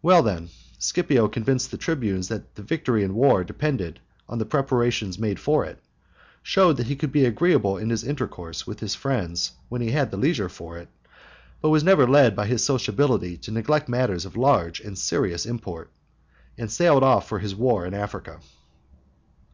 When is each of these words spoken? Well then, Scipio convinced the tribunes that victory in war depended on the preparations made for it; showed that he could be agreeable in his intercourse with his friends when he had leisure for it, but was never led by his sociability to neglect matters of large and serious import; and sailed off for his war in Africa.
Well 0.00 0.22
then, 0.22 0.48
Scipio 0.78 1.28
convinced 1.28 1.70
the 1.70 1.76
tribunes 1.76 2.28
that 2.28 2.56
victory 2.56 3.04
in 3.04 3.14
war 3.14 3.44
depended 3.44 4.00
on 4.26 4.38
the 4.38 4.46
preparations 4.46 5.18
made 5.18 5.38
for 5.38 5.66
it; 5.66 5.78
showed 6.42 6.78
that 6.78 6.86
he 6.86 6.96
could 6.96 7.12
be 7.12 7.26
agreeable 7.26 7.76
in 7.76 7.90
his 7.90 8.02
intercourse 8.02 8.66
with 8.66 8.80
his 8.80 8.94
friends 8.94 9.52
when 9.68 9.82
he 9.82 9.90
had 9.90 10.10
leisure 10.14 10.48
for 10.48 10.78
it, 10.78 10.88
but 11.60 11.68
was 11.68 11.84
never 11.84 12.08
led 12.08 12.34
by 12.34 12.46
his 12.46 12.64
sociability 12.64 13.36
to 13.36 13.50
neglect 13.50 13.86
matters 13.86 14.24
of 14.24 14.34
large 14.34 14.80
and 14.80 14.98
serious 14.98 15.44
import; 15.44 15.90
and 16.56 16.72
sailed 16.72 17.02
off 17.02 17.28
for 17.28 17.38
his 17.40 17.54
war 17.54 17.84
in 17.84 17.92
Africa. 17.92 18.40